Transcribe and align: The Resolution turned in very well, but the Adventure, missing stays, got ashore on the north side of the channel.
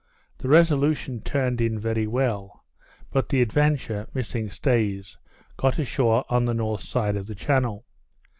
The 0.39 0.49
Resolution 0.49 1.21
turned 1.21 1.61
in 1.61 1.77
very 1.77 2.07
well, 2.07 2.65
but 3.11 3.29
the 3.29 3.39
Adventure, 3.39 4.07
missing 4.15 4.49
stays, 4.49 5.19
got 5.57 5.77
ashore 5.77 6.25
on 6.27 6.45
the 6.45 6.55
north 6.55 6.81
side 6.81 7.15
of 7.15 7.27
the 7.27 7.35
channel. 7.35 7.85